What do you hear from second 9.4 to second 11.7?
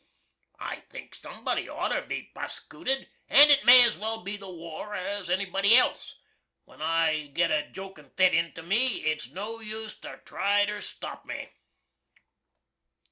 use to try ter stop me.